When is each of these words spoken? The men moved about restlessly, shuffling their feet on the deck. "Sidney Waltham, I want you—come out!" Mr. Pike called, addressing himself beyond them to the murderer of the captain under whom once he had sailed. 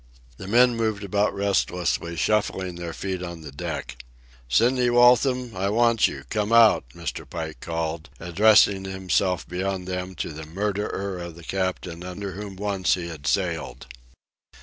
The 0.37 0.47
men 0.47 0.75
moved 0.75 1.03
about 1.03 1.31
restlessly, 1.35 2.15
shuffling 2.15 2.73
their 2.73 2.91
feet 2.91 3.21
on 3.21 3.41
the 3.41 3.51
deck. 3.51 4.01
"Sidney 4.49 4.89
Waltham, 4.89 5.55
I 5.55 5.69
want 5.69 6.07
you—come 6.07 6.51
out!" 6.51 6.85
Mr. 6.95 7.29
Pike 7.29 7.59
called, 7.59 8.09
addressing 8.19 8.85
himself 8.85 9.47
beyond 9.47 9.87
them 9.87 10.15
to 10.15 10.33
the 10.33 10.47
murderer 10.47 11.19
of 11.19 11.35
the 11.35 11.43
captain 11.43 12.03
under 12.03 12.31
whom 12.31 12.55
once 12.55 12.95
he 12.95 13.09
had 13.09 13.27
sailed. 13.27 13.85